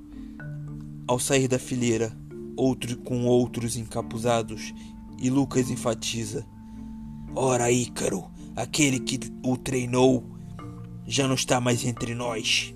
Ao 1.05 1.19
sair 1.19 1.49
da 1.49 1.59
fileira, 1.59 2.17
outro 2.57 2.97
com 2.99 3.27
outros 3.27 3.75
encapuzados, 3.77 4.73
e 5.21 5.29
Lucas 5.29 5.69
enfatiza: 5.69 6.47
Ora, 7.35 7.73
Ícaro, 7.73 8.31
aquele 8.55 9.01
que 9.01 9.19
o 9.45 9.57
treinou, 9.57 10.25
já 11.05 11.27
não 11.27 11.35
está 11.35 11.61
mais 11.61 11.85
entre 11.85 12.15
nós. 12.15 12.73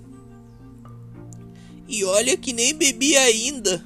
E 1.87 2.03
olha 2.03 2.35
que 2.35 2.51
nem 2.51 2.75
bebi 2.75 3.15
ainda. 3.15 3.81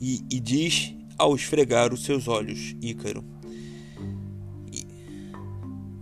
E, 0.00 0.24
e 0.30 0.40
diz 0.40 0.94
ao 1.18 1.36
esfregar 1.36 1.92
os 1.92 2.02
seus 2.04 2.28
olhos, 2.28 2.74
Ícaro. 2.80 3.36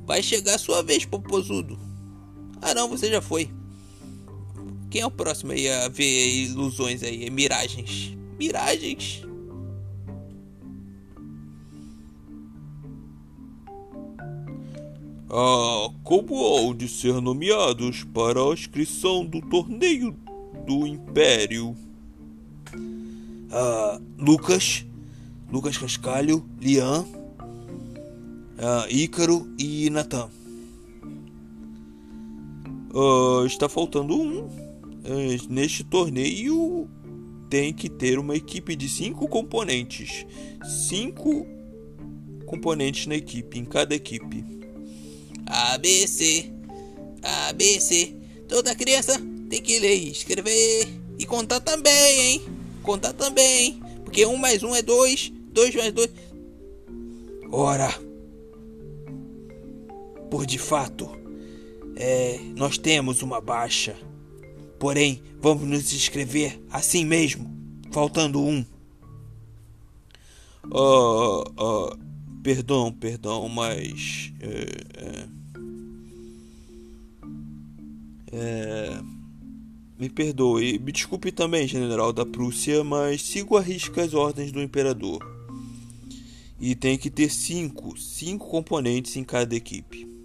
Vai 0.07 0.23
chegar 0.23 0.55
a 0.55 0.59
sua 0.59 0.83
vez, 0.83 1.05
popozudo. 1.05 1.79
Ah 2.63 2.73
não, 2.73 2.89
você 2.89 3.11
já 3.11 3.21
foi. 3.21 3.51
Quem 4.89 5.01
é 5.03 5.07
o 5.07 5.11
próximo 5.11 5.53
aí 5.53 5.69
a 5.69 5.89
ver 5.89 6.45
ilusões 6.45 7.03
aí? 7.03 7.29
Miragens. 7.29 8.17
Miragens. 8.39 9.23
Ah, 15.29 15.91
como 16.05 16.47
hão 16.47 16.73
de 16.73 16.89
ser 16.89 17.21
nomeados 17.21 18.05
para 18.05 18.41
a 18.41 18.55
inscrição 18.55 19.27
do 19.27 19.41
torneio 19.41 20.17
do 20.65 20.87
Império? 20.87 21.77
Ah, 23.51 24.01
Lucas, 24.17 24.87
Lucas 25.51 25.77
Cascalho, 25.77 26.49
Lian, 26.61 27.05
ah, 28.59 28.87
Ícaro 28.89 29.49
e 29.59 29.91
Natan. 29.91 30.29
Ah, 32.95 33.45
está 33.47 33.69
faltando 33.69 34.15
um. 34.15 34.49
Eh, 35.05 35.39
neste 35.49 35.85
torneio 35.85 36.89
tem 37.49 37.73
que 37.73 37.89
ter 37.89 38.19
uma 38.19 38.35
equipe 38.35 38.75
de 38.75 38.89
cinco 38.89 39.29
componentes. 39.29 40.27
Cinco 40.89 41.47
componentes 42.47 43.07
na 43.07 43.15
equipe, 43.15 43.59
em 43.59 43.65
cada 43.65 43.95
equipe. 43.95 44.45
ABC, 45.47 46.51
ABC. 47.23 48.15
Toda 48.49 48.75
criança 48.75 49.21
tem 49.49 49.61
que 49.61 49.79
ler, 49.79 49.95
escrever 49.95 50.89
e 51.19 51.25
contar 51.25 51.61
também, 51.61 52.21
hein? 52.21 52.43
Contar 52.83 53.13
também, 53.13 53.67
hein? 53.67 53.83
Porque 54.05 54.25
um 54.25 54.37
mais 54.37 54.63
um 54.63 54.75
é 54.75 54.83
dois, 54.83 55.33
dois 55.53 55.75
mais 55.75 55.93
dois. 55.93 56.11
Ora, 57.51 57.93
por 60.31 60.47
de 60.47 60.59
fato, 60.59 61.09
é, 61.97 62.39
nós 62.57 62.77
temos 62.77 63.23
uma 63.23 63.41
baixa. 63.41 63.97
Porém, 64.79 65.23
vamos 65.41 65.67
nos 65.67 65.93
inscrever 65.93 66.61
assim 66.71 67.05
mesmo, 67.05 67.51
faltando 67.91 68.41
um. 68.41 68.65
Ah, 70.65 71.45
ah, 71.59 71.97
perdão, 72.43 72.93
perdão, 72.93 73.49
mas. 73.49 74.33
É, 74.41 74.67
é, 74.99 75.37
é, 78.33 79.01
me 79.99 80.11
perdoe, 80.11 80.79
me 80.79 80.93
desculpe 80.93 81.33
também, 81.33 81.67
general 81.67 82.13
da 82.13 82.27
Prússia, 82.27 82.85
mas 82.85 83.23
sigo 83.23 83.57
a 83.57 83.63
risca 83.63 84.03
as 84.03 84.13
ordens 84.13 84.53
do 84.53 84.61
imperador. 84.61 85.25
E 86.61 86.75
tem 86.75 86.99
que 86.99 87.09
ter 87.09 87.31
cinco, 87.31 87.97
cinco 87.99 88.47
componentes 88.49 89.17
em 89.17 89.25
cada 89.25 89.55
equipe. 89.55 90.16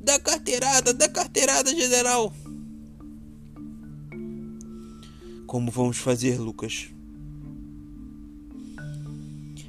Da 0.00 0.18
carteirada, 0.18 0.94
da 0.94 1.08
carteirada, 1.08 1.74
general. 1.74 2.32
Como 5.46 5.70
vamos 5.70 5.98
fazer, 5.98 6.38
Lucas? 6.38 6.88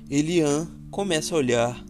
Elian 0.10 0.68
começa 0.92 1.36
a 1.36 1.38
olhar 1.38 1.86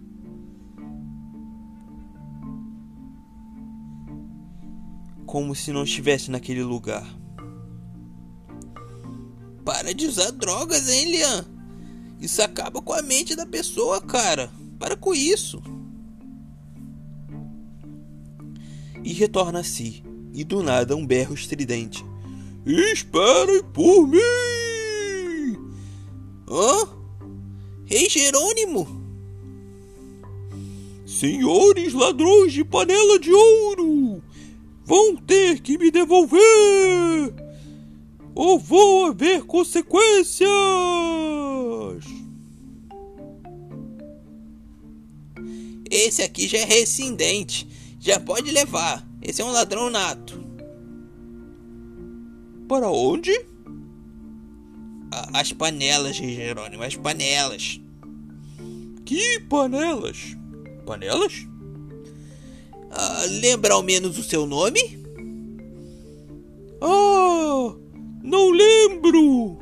como 5.25 5.56
se 5.56 5.71
não 5.71 5.84
estivesse 5.84 6.32
naquele 6.32 6.63
lugar. 6.63 7.08
Para 9.63 9.93
de 9.93 10.08
usar 10.08 10.32
drogas, 10.32 10.89
hein, 10.89 11.12
Lian? 11.12 11.45
Isso 12.19 12.41
acaba 12.41 12.82
com 12.82 12.93
a 12.93 13.02
mente 13.02 13.36
da 13.36 13.45
pessoa, 13.45 14.02
cara. 14.02 14.52
Para 14.78 14.97
com 14.97 15.13
isso. 15.13 15.62
E 19.04 19.14
retorna 19.14 19.60
a 19.60 19.64
si, 19.64 20.04
e 20.34 20.44
do 20.44 20.62
nada 20.62 20.96
um 20.96 21.06
berro 21.06 21.34
estridente. 21.34 22.06
Esperem 22.66 23.64
por 23.74 24.08
mim! 24.08 24.20
Hã? 26.50 26.88
Rei 27.86 28.10
Jerônimo? 28.10 29.00
Senhores 31.06 31.94
ladrões 31.94 32.54
de 32.54 32.64
panela 32.64 33.20
de 33.20 33.34
ouro! 33.34 34.22
vão 34.90 35.16
ter 35.16 35.60
que 35.60 35.78
me 35.78 35.92
devolver! 35.92 36.42
Ou 38.34 38.58
vão 38.58 39.06
haver 39.06 39.44
consequências! 39.44 40.50
Esse 45.92 46.24
aqui 46.24 46.48
já 46.48 46.58
é 46.58 46.64
rescindente. 46.66 47.68
Já 48.00 48.20
pode 48.20 48.50
levar. 48.52 49.06
Esse 49.22 49.42
é 49.42 49.46
um 49.46 49.52
ladrão 49.52 49.90
nato. 49.90 50.42
Para 52.68 52.90
onde? 52.90 53.32
As 55.34 55.52
panelas, 55.52 56.16
Jerônimo, 56.16 56.84
as 56.84 56.96
panelas. 56.96 57.82
Que 59.06 59.40
panelas? 59.42 60.38
Panelas? 60.86 61.48
Ah, 62.92 63.26
lembra 63.28 63.74
ao 63.74 63.84
menos 63.84 64.18
o 64.18 64.24
seu 64.24 64.46
nome? 64.46 64.80
Ah, 66.82 67.76
não 68.24 68.52
lembro. 68.52 69.58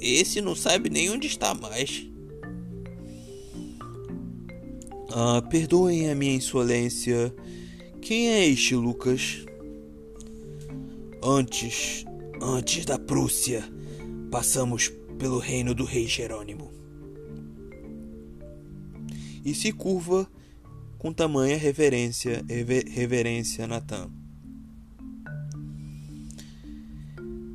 Esse 0.00 0.40
não 0.40 0.56
sabe 0.56 0.90
nem 0.90 1.10
onde 1.10 1.26
está 1.26 1.54
mais. 1.54 2.07
Ah, 5.10 5.40
perdoem 5.40 6.10
a 6.10 6.14
minha 6.14 6.34
insolência. 6.34 7.34
Quem 8.02 8.28
é 8.28 8.46
este 8.46 8.74
Lucas? 8.74 9.46
Antes, 11.24 12.04
antes 12.42 12.84
da 12.84 12.98
Prússia, 12.98 13.64
passamos 14.30 14.92
pelo 15.18 15.38
reino 15.38 15.74
do 15.74 15.84
rei 15.84 16.06
Jerônimo. 16.06 16.70
E 19.42 19.54
se 19.54 19.72
curva 19.72 20.30
com 20.98 21.10
tamanha 21.10 21.56
reverência, 21.56 22.44
reverência 22.90 23.66
Natan. 23.66 24.10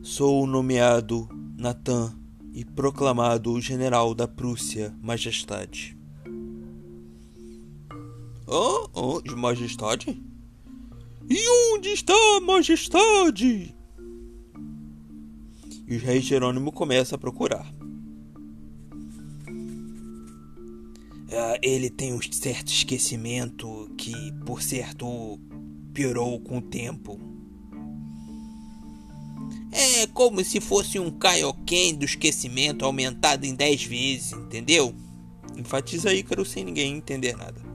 Sou 0.01 0.47
nomeado 0.47 1.29
Natan 1.55 2.17
e 2.51 2.65
proclamado 2.65 3.61
general 3.61 4.15
da 4.15 4.27
Prússia, 4.27 4.91
majestade. 5.01 6.02
Oh, 8.45 8.89
oh, 8.93 9.35
majestade? 9.35 10.21
E 11.29 11.73
onde 11.73 11.89
está 11.89 12.13
a 12.37 12.41
majestade? 12.41 13.75
E 15.87 15.95
o 15.95 15.99
rei 15.99 16.21
Jerônimo 16.21 16.71
começa 16.71 17.15
a 17.15 17.17
procurar. 17.17 17.73
uh, 21.33 21.57
ele 21.61 21.89
tem 21.89 22.13
um 22.13 22.19
certo 22.21 22.67
esquecimento 22.67 23.89
que, 23.97 24.13
por 24.45 24.61
certo, 24.61 25.39
piorou 25.93 26.39
com 26.39 26.59
o 26.59 26.61
tempo. 26.61 27.19
É 29.71 30.05
como 30.07 30.43
se 30.43 30.61
fosse 30.61 30.99
um 30.99 31.09
Kaioken 31.09 31.95
do 31.95 32.05
esquecimento 32.05 32.85
aumentado 32.85 33.45
em 33.45 33.55
10 33.55 33.83
vezes, 33.85 34.33
entendeu? 34.33 34.93
Enfatiza 35.57 36.13
Ícaro 36.13 36.45
sem 36.45 36.63
ninguém 36.63 36.95
entender 36.95 37.35
nada. 37.35 37.72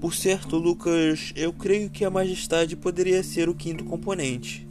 Por 0.00 0.14
certo, 0.14 0.56
Lucas, 0.56 1.32
eu 1.34 1.52
creio 1.52 1.90
que 1.90 2.04
a 2.04 2.10
majestade 2.10 2.76
poderia 2.76 3.22
ser 3.22 3.48
o 3.48 3.54
quinto 3.54 3.84
componente. 3.84 4.66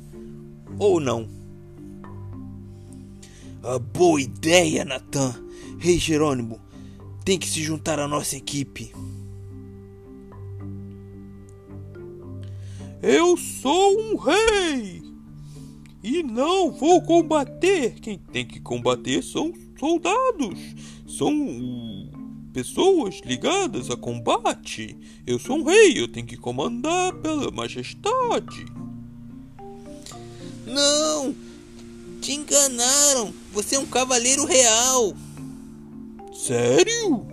Ou 0.79 0.99
não. 0.99 1.27
Ah, 3.61 3.77
boa 3.77 4.21
ideia, 4.21 4.85
Natan. 4.85 5.35
Rei 5.77 5.97
Jerônimo, 5.97 6.61
tem 7.25 7.37
que 7.37 7.47
se 7.47 7.61
juntar 7.61 7.99
à 7.99 8.07
nossa 8.07 8.37
equipe. 8.37 8.93
Eu 13.01 13.35
sou 13.35 13.99
um 13.99 14.15
rei 14.15 15.03
e 16.01 16.23
não 16.23 16.71
vou 16.71 17.01
combater. 17.01 17.99
Quem 17.99 18.17
tem 18.17 18.45
que 18.45 18.61
combater 18.61 19.21
são 19.21 19.53
soldados, 19.77 20.57
são 21.05 21.33
pessoas 22.57 23.21
ligadas 23.23 23.91
a 23.91 23.95
combate. 23.95 24.97
Eu 25.27 25.37
sou 25.37 25.59
um 25.59 25.63
rei, 25.63 26.01
eu 26.01 26.07
tenho 26.07 26.25
que 26.25 26.35
comandar 26.35 27.13
pela 27.13 27.51
majestade. 27.51 28.65
Não, 30.65 31.35
te 32.19 32.33
enganaram. 32.33 33.31
Você 33.53 33.75
é 33.75 33.79
um 33.79 33.85
cavaleiro 33.85 34.43
real. 34.43 35.13
Sério? 36.33 37.27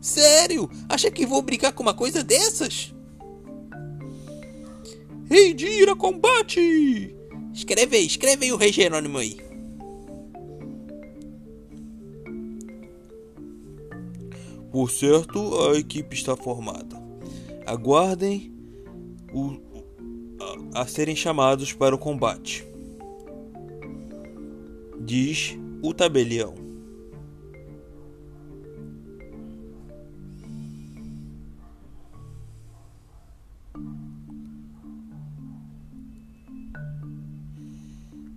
Sério? 0.00 0.70
Acha 0.88 1.10
que 1.10 1.26
vou 1.26 1.42
brigar 1.42 1.74
com 1.74 1.82
uma 1.82 1.92
coisa 1.92 2.24
dessas? 2.24 2.94
Rei 5.28 5.52
de 5.52 5.66
ira, 5.66 5.94
combate! 5.94 7.14
Escreve 7.52 7.98
aí, 7.98 8.06
escreve 8.06 8.46
aí 8.46 8.52
o 8.52 8.56
Rei 8.56 8.72
Jerônimo 8.72 9.18
aí. 9.18 9.45
Por 14.76 14.90
certo, 14.90 15.70
a 15.70 15.78
equipe 15.78 16.14
está 16.14 16.36
formada. 16.36 17.02
Aguardem 17.64 18.52
o, 19.32 19.56
a, 20.74 20.82
a 20.82 20.86
serem 20.86 21.16
chamados 21.16 21.72
para 21.72 21.94
o 21.94 21.98
combate. 21.98 22.62
Diz 25.00 25.56
o 25.80 25.94
tabelião. 25.94 26.54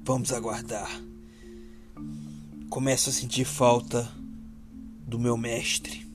Vamos 0.06 0.32
aguardar. 0.32 1.04
Começo 2.70 3.10
a 3.10 3.12
sentir 3.12 3.44
falta 3.44 4.10
do 5.06 5.20
meu 5.20 5.36
mestre. 5.36 6.09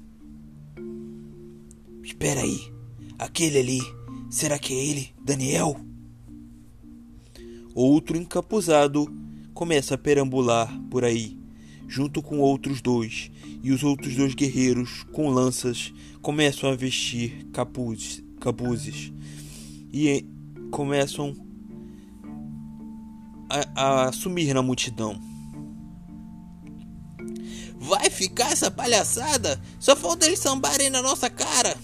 Espera 2.04 2.42
aí. 2.42 2.70
Aquele 3.18 3.58
ali, 3.58 3.80
será 4.28 4.58
que 4.58 4.74
é 4.74 4.84
ele, 4.84 5.14
Daniel? 5.24 5.80
Outro 7.74 8.16
encapuzado 8.16 9.06
começa 9.54 9.94
a 9.94 9.98
perambular 9.98 10.70
por 10.90 11.04
aí, 11.04 11.38
junto 11.88 12.22
com 12.22 12.38
outros 12.38 12.82
dois, 12.82 13.30
e 13.62 13.72
os 13.72 13.82
outros 13.82 14.14
dois 14.14 14.34
guerreiros 14.34 15.04
com 15.12 15.30
lanças 15.30 15.92
começam 16.20 16.70
a 16.70 16.76
vestir 16.76 17.46
capuzes, 17.52 18.22
capuzes 18.40 19.12
e 19.92 20.26
começam 20.70 21.34
a, 23.48 24.06
a 24.08 24.12
sumir 24.12 24.52
na 24.52 24.62
multidão. 24.62 25.18
Vai 27.76 28.08
ficar 28.10 28.50
essa 28.52 28.70
palhaçada? 28.70 29.60
Só 29.78 29.94
falta 29.94 30.26
eles 30.26 30.38
sambarem 30.38 30.90
na 30.90 31.02
nossa 31.02 31.28
cara. 31.28 31.76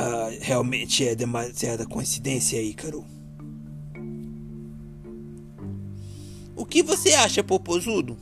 Ah, 0.00 0.30
realmente 0.40 1.04
é 1.04 1.12
demasiada 1.12 1.84
coincidência, 1.84 2.62
Ícaro. 2.62 3.04
O 6.54 6.64
que 6.64 6.84
você 6.84 7.14
acha, 7.14 7.42
Popozudo? 7.42 8.16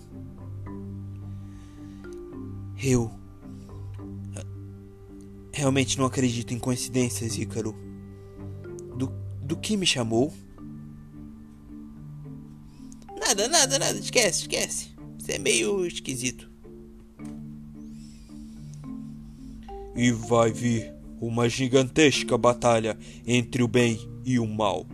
Eu 2.83 3.11
realmente 5.53 5.99
não 5.99 6.07
acredito 6.07 6.55
em 6.55 6.59
coincidências, 6.59 7.37
Ícaro. 7.37 7.75
Do, 8.97 9.13
do 9.43 9.55
que 9.55 9.77
me 9.77 9.85
chamou? 9.85 10.33
Nada, 13.21 13.49
nada, 13.49 13.79
nada. 13.79 13.99
Esquece, 13.99 14.43
esquece. 14.43 14.89
Você 15.19 15.33
é 15.33 15.39
meio 15.39 15.85
esquisito. 15.85 16.51
E 19.95 20.11
vai 20.11 20.51
vir 20.51 20.96
uma 21.21 21.49
gigantesca 21.49 22.37
batalha 22.37 22.99
entre 23.27 23.63
o 23.63 23.69
bem 23.69 23.99
e 24.25 24.39
o 24.39 24.47
mal. 24.47 24.87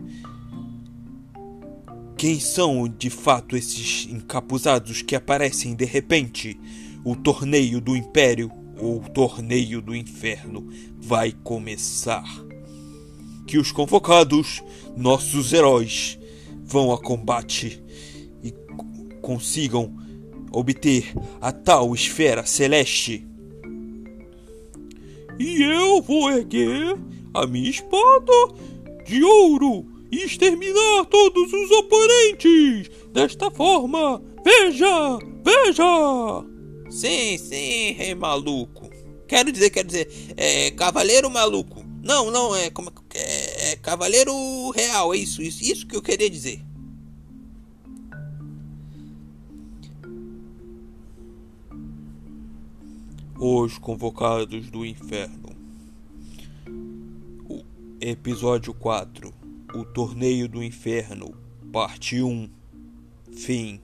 Quem 2.17 2.39
são 2.39 2.87
de 2.87 3.09
fato 3.09 3.57
esses 3.57 4.07
encapuzados 4.09 5.01
que 5.01 5.15
aparecem 5.15 5.75
de 5.75 5.85
repente? 5.85 6.57
O 7.03 7.15
torneio 7.15 7.81
do 7.81 7.97
Império 7.97 8.49
ou 8.79 9.01
o 9.01 9.09
torneio 9.09 9.81
do 9.81 9.95
Inferno 9.95 10.67
vai 10.97 11.33
começar. 11.43 12.23
Que 13.45 13.57
os 13.57 13.71
convocados, 13.71 14.63
nossos 14.95 15.51
heróis, 15.51 16.17
vão 16.63 16.93
a 16.93 16.97
combate 16.97 17.83
e 18.41 18.53
consigam 19.21 19.93
obter 20.51 21.13
a 21.41 21.51
tal 21.51 21.93
esfera 21.93 22.45
celeste 22.45 23.27
e 25.39 25.61
eu 25.61 26.01
vou 26.01 26.31
erguer 26.31 26.97
a 27.33 27.47
minha 27.47 27.69
espada 27.69 28.33
de 29.05 29.23
ouro 29.23 29.85
e 30.11 30.23
exterminar 30.23 31.05
todos 31.05 31.51
os 31.51 31.71
oponentes. 31.71 32.89
Desta 33.11 33.49
forma, 33.49 34.21
veja, 34.43 35.19
veja! 35.43 36.45
Sim, 36.89 37.37
sim, 37.37 37.93
rei 37.93 38.13
maluco. 38.13 38.89
Quero 39.27 39.51
dizer, 39.51 39.71
quero 39.71 39.87
dizer, 39.87 40.07
é 40.37 40.69
cavaleiro 40.71 41.29
maluco. 41.29 41.83
Não, 42.03 42.29
não, 42.29 42.55
é 42.55 42.69
como 42.69 42.91
é, 43.15 43.71
é 43.71 43.75
cavaleiro 43.77 44.69
real, 44.71 45.13
é 45.13 45.17
isso, 45.17 45.41
isso, 45.41 45.63
isso 45.63 45.87
que 45.87 45.95
eu 45.95 46.01
queria 46.01 46.29
dizer. 46.29 46.61
Os 53.39 53.79
Convocados 53.79 54.69
do 54.69 54.85
Inferno. 54.85 55.49
O 57.49 57.63
episódio 57.99 58.73
4. 58.75 59.33
O 59.73 59.83
Torneio 59.83 60.47
do 60.47 60.63
Inferno, 60.63 61.33
parte 61.71 62.21
1. 62.21 62.47
Fim. 63.31 63.81